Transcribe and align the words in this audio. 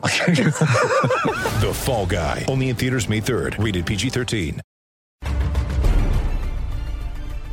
The 1.60 1.72
Fall 1.74 2.06
Guy. 2.06 2.46
Only 2.48 2.70
in 2.70 2.76
theaters 2.76 3.08
May 3.08 3.20
3rd. 3.20 3.62
Rated 3.62 3.84
PG-13. 3.84 4.60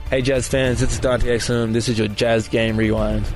Hey 0.09 0.21
Jazz 0.21 0.47
fans, 0.47 0.79
this 0.79 0.93
is 0.93 0.99
Dante 1.01 1.27
Exum. 1.27 1.73
This 1.73 1.89
is 1.89 1.99
your 1.99 2.07
Jazz 2.07 2.47
Game 2.47 2.77
Rewind. 2.77 3.27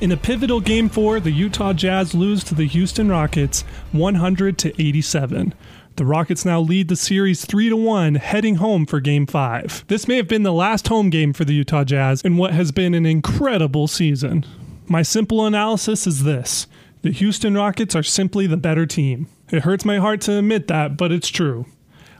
In 0.00 0.12
a 0.12 0.16
pivotal 0.16 0.60
game 0.60 0.88
4, 0.88 1.18
the 1.18 1.32
Utah 1.32 1.72
Jazz 1.72 2.14
lose 2.14 2.44
to 2.44 2.54
the 2.54 2.68
Houston 2.68 3.08
Rockets 3.08 3.62
100 3.90 4.56
to 4.58 4.80
87. 4.80 5.52
The 5.96 6.04
Rockets 6.04 6.44
now 6.44 6.60
lead 6.60 6.86
the 6.86 6.94
series 6.94 7.44
3 7.44 7.70
to 7.70 7.76
1 7.76 8.14
heading 8.14 8.56
home 8.56 8.86
for 8.86 9.00
game 9.00 9.26
5. 9.26 9.84
This 9.88 10.06
may 10.06 10.16
have 10.16 10.28
been 10.28 10.44
the 10.44 10.52
last 10.52 10.86
home 10.86 11.10
game 11.10 11.32
for 11.32 11.44
the 11.44 11.54
Utah 11.54 11.82
Jazz 11.82 12.22
in 12.22 12.36
what 12.36 12.52
has 12.52 12.70
been 12.70 12.94
an 12.94 13.04
incredible 13.04 13.88
season. 13.88 14.46
My 14.86 15.02
simple 15.02 15.44
analysis 15.44 16.06
is 16.06 16.22
this. 16.22 16.68
The 17.02 17.10
Houston 17.10 17.54
Rockets 17.54 17.96
are 17.96 18.02
simply 18.02 18.46
the 18.46 18.56
better 18.56 18.86
team. 18.86 19.26
It 19.50 19.62
hurts 19.62 19.84
my 19.84 19.98
heart 19.98 20.20
to 20.22 20.38
admit 20.38 20.68
that, 20.68 20.96
but 20.96 21.10
it's 21.10 21.28
true. 21.28 21.66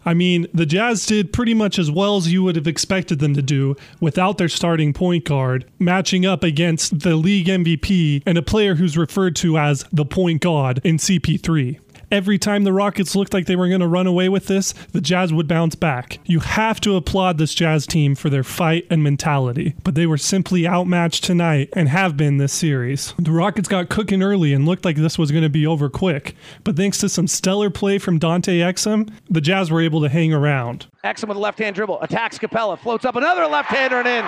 I 0.05 0.15
mean, 0.15 0.49
the 0.53 0.67
Jazz 0.67 1.07
did 1.07 1.33
pretty 1.33 1.55
much 1.55 1.79
as 1.79 1.89
well 1.89 2.17
as 2.17 2.33
you 2.33 2.43
would 2.43 2.57
have 2.57 2.67
expected 2.67 3.21
them 3.21 3.35
to 3.35 3.43
do 3.43 3.77
without 4.01 4.39
their 4.39 4.49
starting 4.49 4.93
point 4.93 5.25
guard, 5.25 5.65
matching 5.79 6.27
up 6.27 6.43
against 6.43 7.01
the 7.01 7.15
league 7.15 7.47
MVP 7.47 8.25
and 8.27 8.37
a 8.37 8.43
player 8.43 8.75
who's 8.75 8.99
referred 8.99 9.37
to 9.37 9.57
as 9.57 9.85
the 9.93 10.05
Point 10.05 10.43
God 10.43 10.81
in 10.83 10.97
CP3. 10.97 11.79
Every 12.13 12.37
time 12.37 12.65
the 12.65 12.75
Rockets 12.75 13.17
looked 13.17 13.33
like 13.33 13.47
they 13.47 13.57
were 13.57 13.69
going 13.69 13.81
to 13.81 13.89
run 13.89 14.07
away 14.07 14.29
with 14.29 14.47
this, 14.47 14.73
the 14.93 15.01
Jazz 15.01 15.33
would 15.33 15.49
bounce 15.49 15.75
back. 15.75 16.19
You 16.27 16.41
have 16.41 16.79
to 16.83 16.95
applaud 16.95 17.39
this 17.39 17.55
Jazz 17.55 17.87
team 17.87 18.15
for 18.15 18.29
their 18.29 18.45
fight 18.45 18.87
and 18.91 19.03
mentality, 19.03 19.75
but 19.83 19.95
they 19.95 20.05
were 20.05 20.19
simply 20.19 20.69
outmatched 20.69 21.25
tonight 21.25 21.71
and 21.73 21.89
have 21.89 22.19
been 22.19 22.37
this 22.37 22.53
series. 22.53 23.15
The 23.19 23.33
Rockets 23.33 23.67
got 23.67 23.89
cooking 23.89 24.23
early 24.23 24.53
and 24.53 24.67
looked 24.67 24.85
like 24.85 24.97
this 24.97 25.17
was 25.17 25.31
going 25.31 25.43
to 25.43 25.49
be 25.49 25.67
over 25.67 25.89
quick, 25.89 26.37
but 26.65 26.77
thanks 26.77 26.99
to 26.99 27.09
some 27.09 27.27
stellar 27.27 27.71
play 27.71 27.97
from 27.97 28.19
Dante 28.19 28.59
Exum, 28.59 29.11
the 29.31 29.41
Jazz 29.41 29.71
were 29.71 29.81
able 29.81 30.03
to 30.03 30.11
hang 30.11 30.35
around. 30.35 30.89
Exum 31.05 31.29
with 31.29 31.39
a 31.39 31.41
left-hand 31.41 31.75
dribble, 31.75 32.03
attacks 32.03 32.39
Capela, 32.39 32.79
floats 32.79 33.07
up 33.07 33.17
another 33.17 33.47
left-hander 33.47 33.97
and 33.97 34.07
in. 34.07 34.23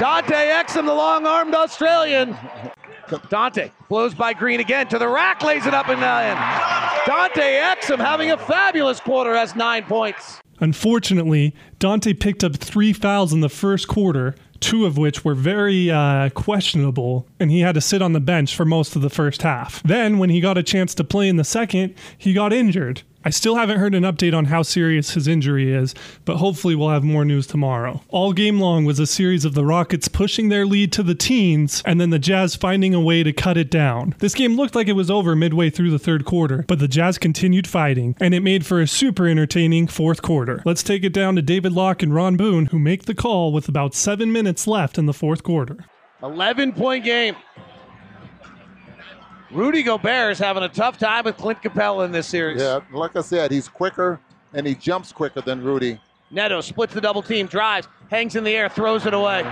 Dante 0.00 0.34
Exum, 0.34 0.86
the 0.86 0.94
long-armed 0.94 1.54
Australian. 1.54 2.34
Dante 3.28 3.70
blows 3.90 4.14
by 4.14 4.32
Green 4.32 4.60
again 4.60 4.88
to 4.88 4.98
the 4.98 5.06
rack, 5.06 5.42
lays 5.42 5.66
it 5.66 5.74
up 5.74 5.90
and 5.90 6.02
uh, 6.02 6.82
in. 6.82 6.85
Dante 7.06 7.60
Exum 7.60 7.98
having 7.98 8.32
a 8.32 8.36
fabulous 8.36 8.98
quarter, 8.98 9.32
has 9.36 9.54
nine 9.54 9.84
points. 9.84 10.40
Unfortunately, 10.58 11.54
Dante 11.78 12.12
picked 12.12 12.42
up 12.42 12.56
three 12.56 12.92
fouls 12.92 13.32
in 13.32 13.42
the 13.42 13.48
first 13.48 13.86
quarter, 13.86 14.34
two 14.58 14.86
of 14.86 14.98
which 14.98 15.24
were 15.24 15.34
very 15.34 15.88
uh, 15.88 16.30
questionable, 16.30 17.28
and 17.38 17.50
he 17.50 17.60
had 17.60 17.76
to 17.76 17.80
sit 17.80 18.02
on 18.02 18.12
the 18.12 18.20
bench 18.20 18.56
for 18.56 18.64
most 18.64 18.96
of 18.96 19.02
the 19.02 19.10
first 19.10 19.42
half. 19.42 19.82
Then, 19.84 20.18
when 20.18 20.30
he 20.30 20.40
got 20.40 20.58
a 20.58 20.64
chance 20.64 20.96
to 20.96 21.04
play 21.04 21.28
in 21.28 21.36
the 21.36 21.44
second, 21.44 21.94
he 22.18 22.32
got 22.32 22.52
injured. 22.52 23.02
I 23.26 23.30
still 23.30 23.56
haven't 23.56 23.80
heard 23.80 23.96
an 23.96 24.04
update 24.04 24.38
on 24.38 24.44
how 24.44 24.62
serious 24.62 25.14
his 25.14 25.26
injury 25.26 25.74
is, 25.74 25.96
but 26.24 26.36
hopefully 26.36 26.76
we'll 26.76 26.90
have 26.90 27.02
more 27.02 27.24
news 27.24 27.48
tomorrow. 27.48 28.00
All 28.08 28.32
game 28.32 28.60
long 28.60 28.84
was 28.84 29.00
a 29.00 29.06
series 29.06 29.44
of 29.44 29.54
the 29.54 29.64
Rockets 29.64 30.06
pushing 30.06 30.48
their 30.48 30.64
lead 30.64 30.92
to 30.92 31.02
the 31.02 31.16
teens 31.16 31.82
and 31.84 32.00
then 32.00 32.10
the 32.10 32.20
Jazz 32.20 32.54
finding 32.54 32.94
a 32.94 33.00
way 33.00 33.24
to 33.24 33.32
cut 33.32 33.56
it 33.56 33.68
down. 33.68 34.14
This 34.20 34.36
game 34.36 34.54
looked 34.54 34.76
like 34.76 34.86
it 34.86 34.92
was 34.92 35.10
over 35.10 35.34
midway 35.34 35.70
through 35.70 35.90
the 35.90 35.98
third 35.98 36.24
quarter, 36.24 36.64
but 36.68 36.78
the 36.78 36.86
Jazz 36.86 37.18
continued 37.18 37.66
fighting, 37.66 38.14
and 38.20 38.32
it 38.32 38.44
made 38.44 38.64
for 38.64 38.80
a 38.80 38.86
super 38.86 39.26
entertaining 39.26 39.88
fourth 39.88 40.22
quarter. 40.22 40.62
Let's 40.64 40.84
take 40.84 41.02
it 41.02 41.12
down 41.12 41.34
to 41.34 41.42
David 41.42 41.72
Locke 41.72 42.04
and 42.04 42.14
Ron 42.14 42.36
Boone, 42.36 42.66
who 42.66 42.78
make 42.78 43.06
the 43.06 43.14
call 43.16 43.52
with 43.52 43.68
about 43.68 43.92
seven 43.92 44.30
minutes 44.30 44.68
left 44.68 44.98
in 44.98 45.06
the 45.06 45.12
fourth 45.12 45.42
quarter. 45.42 45.78
11-point 46.22 47.04
game. 47.04 47.34
Rudy 49.50 49.82
Gobert 49.82 50.32
is 50.32 50.38
having 50.38 50.62
a 50.64 50.68
tough 50.68 50.98
time 50.98 51.24
with 51.24 51.36
Clint 51.36 51.62
Capela 51.62 52.04
in 52.04 52.12
this 52.12 52.26
series. 52.26 52.60
Yeah, 52.60 52.80
like 52.92 53.14
I 53.16 53.20
said, 53.20 53.50
he's 53.50 53.68
quicker 53.68 54.20
and 54.52 54.66
he 54.66 54.74
jumps 54.74 55.12
quicker 55.12 55.40
than 55.40 55.62
Rudy. 55.62 56.00
Neto 56.30 56.60
splits 56.60 56.94
the 56.94 57.00
double 57.00 57.22
team, 57.22 57.46
drives, 57.46 57.86
hangs 58.10 58.34
in 58.34 58.42
the 58.42 58.50
air, 58.50 58.68
throws 58.68 59.06
it 59.06 59.14
away. 59.14 59.42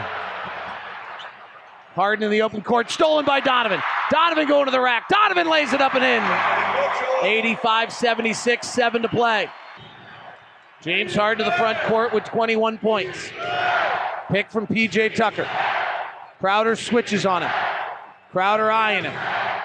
Harden 1.94 2.24
in 2.24 2.30
the 2.32 2.42
open 2.42 2.60
court, 2.60 2.90
stolen 2.90 3.24
by 3.24 3.38
Donovan. 3.38 3.80
Donovan 4.10 4.48
going 4.48 4.64
to 4.64 4.72
the 4.72 4.80
rack. 4.80 5.08
Donovan 5.08 5.48
lays 5.48 5.72
it 5.72 5.80
up 5.80 5.94
and 5.94 6.02
in. 6.02 6.22
85 7.24 7.92
76, 7.92 8.68
7 8.68 9.02
to 9.02 9.08
play. 9.08 9.48
James 10.82 11.14
Harden 11.14 11.44
to 11.44 11.50
the 11.50 11.56
front 11.56 11.78
court 11.82 12.12
with 12.12 12.24
21 12.24 12.78
points. 12.78 13.30
Pick 14.28 14.50
from 14.50 14.66
PJ 14.66 15.14
Tucker. 15.14 15.48
Crowder 16.40 16.74
switches 16.74 17.24
on 17.24 17.42
him. 17.42 17.50
Crowder 18.32 18.70
eyeing 18.70 19.04
him. 19.04 19.14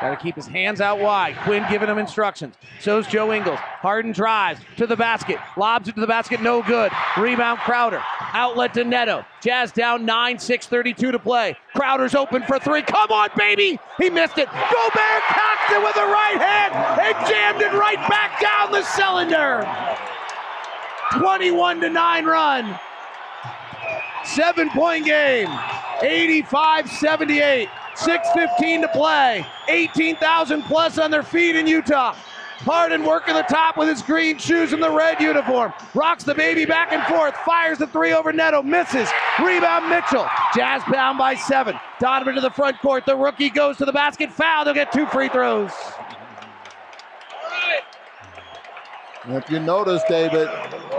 Got 0.02 0.12
to 0.12 0.16
keep 0.16 0.36
his 0.36 0.48
hands 0.48 0.80
out 0.80 1.00
wide. 1.00 1.36
Quin 1.44 1.66
giving 1.70 1.90
him 1.90 1.98
instructions. 1.98 2.56
So's 2.80 3.06
Joe 3.06 3.34
Ingles. 3.34 3.60
Harden 3.60 4.14
drives 4.14 4.62
to 4.78 4.88
the 4.88 4.96
basket. 4.96 5.38
Lobs 5.58 5.90
it 5.90 5.96
to 5.96 6.02
the 6.02 6.08
basket. 6.08 6.42
No 6.42 6.64
good. 6.64 6.92
Rebound 7.18 7.60
Crowder. 7.60 8.02
Outlet 8.34 8.74
to 8.76 8.86
Neto. 8.86 9.26
Jazz 9.42 9.74
down 9.74 10.06
9, 10.06 10.40
6, 10.40 10.68
32 10.68 11.12
to 11.12 11.20
play. 11.20 11.58
Crowder's 11.74 12.16
open 12.16 12.44
for 12.44 12.60
three. 12.60 12.82
Come 12.82 13.12
on, 13.12 13.30
baby. 13.38 13.78
He 13.98 14.10
missed 14.10 14.38
it. 14.38 14.48
Gobert 14.48 15.24
cocked 15.28 15.72
it 15.72 15.84
with 15.84 15.96
the 15.96 16.08
right 16.08 16.38
hand 16.40 16.74
and 17.02 17.28
jammed 17.28 17.62
it 17.62 17.74
right 17.74 18.00
back 18.10 18.40
down 18.40 18.72
the 18.72 18.84
cylinder. 18.84 19.68
21 21.20 21.82
to 21.82 21.90
9 21.90 22.26
run. 22.26 22.80
Seven 24.24 24.70
point 24.70 25.06
game. 25.06 25.50
85 26.02 26.90
78. 26.90 27.68
6.15 28.00 28.82
to 28.82 28.88
play. 28.90 29.46
18,000 29.68 30.64
plus 30.64 30.98
on 30.98 31.12
their 31.12 31.24
feet 31.24 31.56
in 31.56 31.68
Utah. 31.68 32.16
Harden 32.60 33.04
working 33.04 33.36
the 33.36 33.44
top 33.44 33.78
with 33.78 33.88
his 33.88 34.02
green 34.02 34.38
shoes 34.38 34.74
and 34.74 34.84
the 34.84 34.92
red 34.92 35.22
uniform. 35.22 35.72
Rocks 35.94 36.26
the 36.26 36.36
baby 36.36 36.66
back 36.66 36.92
and 36.92 37.02
forth. 37.04 37.34
Fires 37.46 37.78
the 37.78 37.88
three 37.88 38.12
over 38.12 38.34
Neto. 38.34 38.62
Misses. 38.62 39.10
Rebound 39.40 39.90
Mitchell. 39.90 40.28
Jazz 40.54 40.82
down 40.92 41.18
by 41.18 41.36
seven. 41.36 41.80
Donovan 42.02 42.36
to 42.36 42.42
the 42.42 42.50
front 42.50 42.78
court. 42.80 43.06
The 43.06 43.16
rookie 43.16 43.50
goes 43.50 43.78
to 43.78 43.86
the 43.86 43.94
basket. 43.94 44.32
Foul. 44.32 44.66
They'll 44.66 44.74
get 44.74 44.92
two 44.92 45.06
free 45.06 45.30
throws. 45.30 45.72
If 49.26 49.50
you 49.50 49.60
notice, 49.60 50.02
David, 50.10 50.50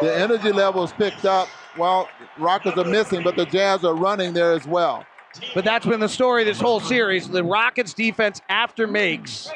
the 0.01 0.15
energy 0.15 0.53
level 0.53 0.85
is 0.85 0.93
picked 0.93 1.25
up. 1.27 1.49
Well, 1.77 2.09
Rockets 2.39 2.79
are 2.79 2.85
missing, 2.85 3.23
but 3.23 3.37
the 3.37 3.45
Jazz 3.45 3.85
are 3.85 3.95
running 3.95 4.33
there 4.33 4.53
as 4.53 4.67
well. 4.67 5.05
But 5.55 5.65
that's 5.65 5.87
been 5.87 6.01
the 6.01 6.09
story 6.09 6.45
this 6.45 6.61
whole 6.61 6.81
series. 6.81 7.29
The 7.29 7.45
Rockets 7.45 7.95
defense 7.95 8.41
after 8.49 8.87
makes 8.87 9.51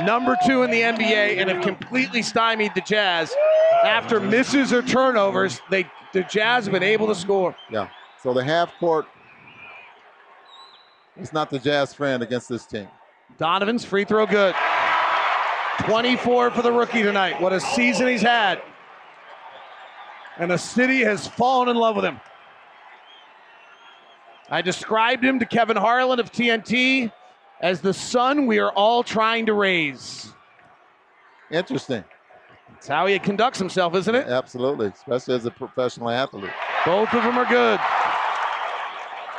number 0.00 0.36
two 0.46 0.62
in 0.62 0.70
the 0.70 0.80
NBA 0.80 1.38
and 1.38 1.50
have 1.50 1.62
completely 1.62 2.22
stymied 2.22 2.72
the 2.74 2.80
Jazz. 2.82 3.34
After 3.84 4.20
misses 4.20 4.72
or 4.72 4.82
turnovers, 4.82 5.60
they 5.70 5.90
the 6.12 6.22
Jazz 6.22 6.64
have 6.64 6.72
been 6.72 6.82
able 6.82 7.08
to 7.08 7.14
score. 7.14 7.54
Yeah. 7.70 7.88
So 8.22 8.32
the 8.32 8.42
half 8.42 8.72
court 8.78 9.06
is 11.16 11.32
not 11.32 11.50
the 11.50 11.58
Jazz 11.58 11.92
friend 11.92 12.22
against 12.22 12.48
this 12.48 12.64
team. 12.64 12.88
Donovan's 13.38 13.84
free 13.84 14.04
throw 14.04 14.26
good. 14.26 14.54
24 15.80 16.52
for 16.52 16.62
the 16.62 16.72
rookie 16.72 17.02
tonight. 17.02 17.40
What 17.40 17.52
a 17.52 17.60
season 17.60 18.06
he's 18.06 18.22
had. 18.22 18.62
And 20.38 20.50
the 20.50 20.56
city 20.56 21.00
has 21.00 21.26
fallen 21.26 21.68
in 21.68 21.76
love 21.76 21.96
with 21.96 22.04
him. 22.04 22.20
I 24.48 24.62
described 24.62 25.24
him 25.24 25.38
to 25.40 25.46
Kevin 25.46 25.76
Harlan 25.76 26.20
of 26.20 26.30
TNT 26.30 27.12
as 27.60 27.80
the 27.80 27.92
son 27.92 28.46
we 28.46 28.58
are 28.58 28.70
all 28.70 29.02
trying 29.02 29.46
to 29.46 29.54
raise. 29.54 30.32
Interesting. 31.50 32.04
That's 32.70 32.88
how 32.88 33.06
he 33.06 33.18
conducts 33.18 33.58
himself, 33.58 33.94
isn't 33.94 34.14
it? 34.14 34.26
Absolutely, 34.28 34.88
especially 34.88 35.34
as 35.34 35.46
a 35.46 35.50
professional 35.50 36.10
athlete. 36.10 36.50
Both 36.84 37.12
of 37.14 37.22
them 37.22 37.38
are 37.38 37.46
good. 37.46 37.80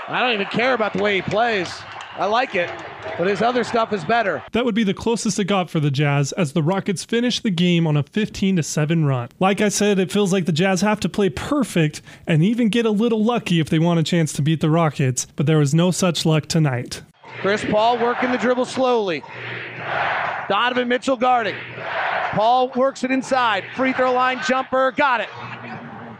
I 0.10 0.22
don't 0.22 0.34
even 0.34 0.48
care 0.48 0.74
about 0.74 0.94
the 0.94 1.04
way 1.04 1.16
he 1.16 1.22
plays. 1.22 1.70
I 2.18 2.26
like 2.26 2.56
it, 2.56 2.70
but 3.18 3.28
his 3.28 3.42
other 3.42 3.64
stuff 3.64 3.94
is 3.94 4.04
better. 4.04 4.44
That 4.52 4.66
would 4.66 4.74
be 4.74 4.84
the 4.84 4.94
closest 4.94 5.38
it 5.38 5.46
got 5.46 5.70
for 5.70 5.80
the 5.80 5.92
Jazz 5.92 6.32
as 6.32 6.54
the 6.54 6.64
Rockets 6.64 7.04
finished 7.04 7.44
the 7.44 7.52
game 7.52 7.86
on 7.86 7.96
a 7.96 8.04
15 8.04 8.56
to 8.56 8.64
7 8.64 9.06
run. 9.06 9.30
Like 9.40 9.62
I 9.62 9.70
said, 9.70 10.00
it 10.00 10.12
feels 10.12 10.34
like 10.34 10.46
the 10.46 10.52
Jazz 10.52 10.82
have 10.82 11.00
to 11.02 11.10
play 11.10 11.30
perfect 11.30 12.02
and 12.26 12.44
even 12.44 12.70
get 12.70 12.86
a 12.88 12.92
little 12.92 13.24
lucky 13.24 13.60
if 13.60 13.70
they 13.70 13.78
want 13.80 14.00
a 14.00 14.04
chance 14.04 14.34
to 14.34 14.42
beat 14.42 14.62
the 14.62 14.70
Rockets, 14.70 15.28
but 15.36 15.46
there 15.46 15.60
was 15.60 15.76
no 15.76 15.92
such 15.92 16.26
luck 16.26 16.48
tonight. 16.48 17.04
Chris 17.42 17.64
Paul 17.64 18.00
working 18.00 18.32
the 18.32 18.38
dribble 18.38 18.66
slowly. 18.66 19.24
Donovan 20.50 20.88
Mitchell 20.88 21.18
guarding. 21.18 21.56
Paul 22.32 22.70
works 22.76 23.04
it 23.04 23.12
inside. 23.12 23.64
Free 23.76 23.94
throw 23.94 24.14
line 24.14 24.40
jumper. 24.48 24.92
Got 24.92 25.22
it. 25.22 25.30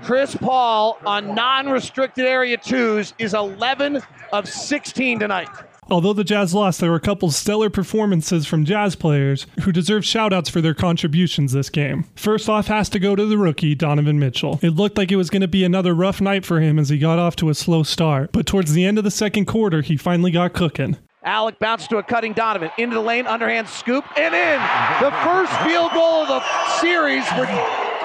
Chris 0.04 0.36
Paul 0.36 1.00
on 1.06 1.34
non 1.34 1.70
restricted 1.70 2.26
area 2.26 2.58
twos 2.58 3.14
is 3.18 3.34
11 3.34 4.02
of 4.32 4.48
16 4.48 5.20
tonight. 5.20 5.50
Although 5.90 6.14
the 6.14 6.24
Jazz 6.24 6.54
lost, 6.54 6.82
there 6.82 6.90
were 6.90 6.98
a 6.98 7.02
couple 7.02 7.32
stellar 7.32 7.70
performances 7.70 8.46
from 8.46 8.66
Jazz 8.66 8.96
players 8.96 9.48
who 9.62 9.72
deserve 9.72 10.04
shoutouts 10.04 10.50
for 10.50 10.60
their 10.60 10.74
contributions 10.74 11.54
this 11.54 11.70
game. 11.70 12.06
First 12.16 12.50
off 12.50 12.68
has 12.68 12.90
to 12.90 13.00
go 13.00 13.16
to 13.16 13.26
the 13.26 13.38
rookie, 13.38 13.74
Donovan 13.74 14.20
Mitchell. 14.20 14.60
It 14.62 14.72
looked 14.72 14.98
like 14.98 15.12
it 15.12 15.16
was 15.16 15.30
going 15.30 15.42
to 15.42 15.48
be 15.48 15.64
another 15.64 15.94
rough 15.94 16.20
night 16.20 16.46
for 16.46 16.60
him 16.60 16.78
as 16.78 16.90
he 16.90 16.98
got 16.98 17.20
off 17.20 17.38
to 17.38 17.50
a 17.50 17.56
slow 17.56 17.84
start, 17.84 18.32
but 18.34 18.46
towards 18.46 18.74
the 18.74 18.86
end 18.86 18.98
of 18.98 19.06
the 19.06 19.12
second 19.12 19.46
quarter, 19.46 19.82
he 19.82 19.96
finally 19.96 20.32
got 20.32 20.54
cooking. 20.54 20.98
Alec 21.24 21.60
bounces 21.60 21.88
to 21.90 21.98
a 21.98 22.04
cutting 22.04 22.34
Donovan 22.34 22.72
into 22.78 22.96
the 22.96 23.02
lane, 23.02 23.28
underhand 23.28 23.68
scoop, 23.68 24.06
and 24.18 24.34
in. 24.34 24.60
The 25.02 25.12
first 25.24 25.52
field 25.62 25.92
goal 25.94 26.24
of 26.24 26.28
the 26.28 26.42
series 26.80 27.28
for 27.30 27.46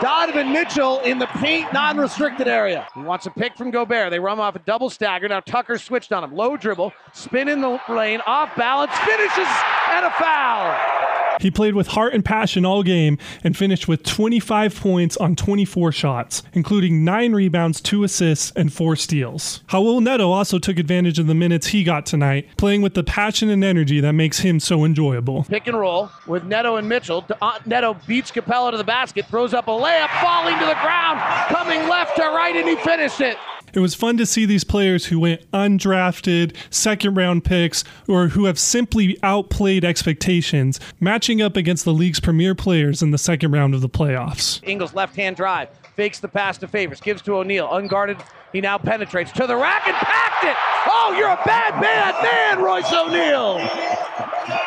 Donovan 0.03 0.53
Mitchell 0.53 0.99
in 1.03 1.21
the 1.21 1.29
paint 1.29 1.73
non 1.73 1.97
restricted 1.97 2.49
area. 2.49 2.89
He 2.93 3.03
wants 3.03 3.27
a 3.27 3.31
pick 3.31 3.57
from 3.57 3.71
Gobert. 3.71 4.11
They 4.11 4.19
run 4.19 4.41
off 4.41 4.57
a 4.57 4.59
double 4.59 4.91
stagger. 4.91 5.29
Now 5.29 5.39
Tucker 5.39 5.79
switched 5.79 6.13
on 6.13 6.25
him. 6.25 6.35
Low 6.35 6.57
dribble, 6.57 6.93
spin 7.13 7.47
in 7.47 7.61
the 7.61 7.81
lane, 7.89 8.21
off 8.27 8.51
balance, 8.57 8.93
finishes, 8.99 9.47
and 9.91 10.05
a 10.05 10.11
foul. 10.11 11.22
He 11.43 11.51
played 11.51 11.75
with 11.75 11.89
heart 11.89 12.15
and 12.15 12.25
passion 12.25 12.65
all 12.65 12.85
game 12.85 13.19
and 13.43 13.57
finished 13.57 13.89
with 13.89 14.05
25 14.05 14.77
points 14.77 15.17
on 15.17 15.35
24 15.35 15.91
shots, 15.91 16.45
including 16.53 17.05
9 17.05 17.33
rebounds, 17.33 17.81
2 17.81 18.05
assists, 18.05 18.53
and 18.55 18.73
4 18.73 18.95
steals. 18.95 19.65
Raul 19.69 20.01
Neto 20.01 20.31
also 20.31 20.61
took 20.61 20.79
advantage 20.79 21.19
of 21.19 21.27
the 21.27 21.35
minutes 21.35 21.67
he 21.67 21.83
got 21.83 22.07
tonight, 22.07 22.47
playing 22.57 22.81
with 22.81 22.95
the 22.95 23.03
passion 23.03 23.51
and 23.51 23.65
energy 23.65 23.99
that 23.99 24.13
makes 24.13 24.39
him 24.39 24.61
so 24.61 24.85
enjoyable. 24.85 25.43
Pick 25.49 25.67
and 25.67 25.77
roll 25.77 26.11
with 26.29 26.45
Neto 26.45 26.77
and 26.77 26.89
Mitchell. 26.89 27.27
Uh, 27.41 27.59
Neto 27.67 27.97
beats 28.07 28.31
Capela 28.31 28.71
to 28.71 28.77
the 28.77 28.85
basket, 28.85 29.27
throws 29.27 29.53
up 29.53 29.67
a 29.67 29.73
layup, 29.73 30.11
falling 30.23 30.57
to 30.61 30.65
the 30.65 30.79
ground, 30.81 31.19
coming 31.49 31.89
left 31.89 32.15
to 32.17 32.23
right, 32.23 32.55
and 32.55 32.69
he 32.69 32.77
finished 32.77 33.21
it. 33.21 33.37
It 33.75 33.81
was 33.81 33.95
fun 33.95 34.17
to 34.19 34.27
see 34.27 34.45
these 34.45 34.65
players 34.65 35.07
who 35.07 35.19
went 35.19 35.51
undrafted, 35.53 36.55
second 36.71 37.15
round 37.15 37.45
picks, 37.45 37.85
or 38.07 38.29
who 38.29 38.45
have 38.45 38.59
simply 38.59 39.19
outplayed 39.23 39.85
expectations, 39.85 40.79
matching 41.01 41.41
up 41.41 41.57
against 41.57 41.85
the 41.85 41.93
league's 41.93 42.21
premier 42.21 42.55
players 42.55 43.03
in 43.03 43.13
the 43.13 43.19
second 43.19 43.53
round 43.53 43.75
of 43.75 43.81
the 43.81 43.89
playoffs. 43.89 44.61
Ingles 44.67 44.95
left 44.95 45.17
hand 45.17 45.37
drive, 45.37 45.69
fakes 45.97 46.21
the 46.21 46.29
pass 46.29 46.59
to 46.59 46.69
Favors, 46.69 47.01
gives 47.01 47.23
to 47.23 47.35
O'Neale, 47.35 47.73
unguarded. 47.73 48.19
He 48.53 48.61
now 48.61 48.77
penetrates 48.77 49.33
to 49.33 49.47
the 49.47 49.57
rack 49.57 49.89
and 49.89 49.97
packed 49.97 50.45
it. 50.45 50.57
Oh, 50.87 51.15
you're 51.17 51.31
a 51.31 51.41
bad, 51.47 51.81
bad 51.81 52.23
man, 52.23 52.63
Royce 52.63 52.93
O'Neale. 52.93 53.67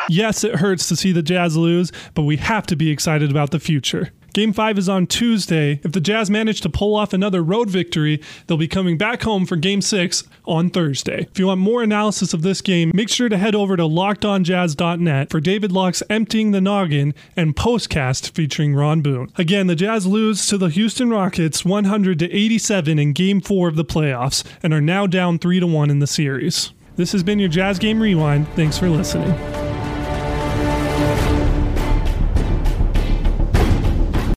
Yes, 0.10 0.44
it 0.44 0.56
hurts 0.56 0.88
to 0.90 0.96
see 0.96 1.12
the 1.12 1.22
Jazz 1.22 1.56
lose, 1.56 1.92
but 2.16 2.24
we 2.24 2.38
have 2.38 2.66
to 2.68 2.76
be 2.76 2.90
excited 2.90 3.30
about 3.30 3.52
the 3.52 3.60
future. 3.60 4.12
Game 4.36 4.52
5 4.52 4.78
is 4.78 4.90
on 4.90 5.08
Tuesday. 5.08 5.80
If 5.86 5.94
the 5.94 6.02
Jazz 6.02 6.30
manage 6.30 6.60
to 6.60 6.70
pull 6.70 6.94
off 6.94 7.14
another 7.14 7.42
road 7.42 7.70
victory, 7.70 8.22
they'll 8.46 8.58
be 8.58 8.68
coming 8.68 8.98
back 8.98 9.24
home 9.24 9.46
for 9.46 9.56
Game 9.56 9.80
6 9.80 10.26
on 10.44 10.70
Thursday. 10.70 11.26
If 11.32 11.40
you 11.40 11.48
want 11.48 11.62
more 11.62 11.82
analysis 11.82 12.34
of 12.34 12.42
this 12.42 12.60
game, 12.60 12.92
make 12.94 13.08
sure 13.08 13.30
to 13.30 13.38
head 13.38 13.56
over 13.56 13.78
to 13.78 13.84
lockedonjazz.net 13.84 15.30
for 15.30 15.40
David 15.40 15.72
Locke's 15.72 16.04
Emptying 16.10 16.52
the 16.52 16.60
Noggin 16.60 17.14
and 17.38 17.56
postcast 17.56 18.32
featuring 18.32 18.76
Ron 18.76 19.00
Boone. 19.00 19.32
Again, 19.38 19.68
the 19.68 19.76
Jazz 19.76 20.06
lose 20.06 20.46
to 20.48 20.58
the 20.58 20.68
Houston 20.68 21.10
Rockets 21.10 21.64
100 21.64 22.20
to 22.20 22.30
87 22.30 23.00
in 23.00 23.14
Game 23.14 23.40
4 23.40 23.70
of 23.70 23.78
the 23.78 23.86
playoffs 23.86 24.44
and 24.62 24.74
are 24.74 24.82
now 24.82 25.08
down 25.08 25.40
3 25.40 25.62
to 25.62 25.68
1 25.68 25.90
in 25.90 26.00
the 26.00 26.08
series. 26.08 26.74
This 26.98 27.14
has 27.14 27.24
been 27.24 27.40
your 27.40 27.48
Jazz 27.48 27.80
Game 27.80 28.02
Rewind. 28.02 28.50
Thanks 28.50 28.78
for 28.78 28.90
listening. 28.90 29.65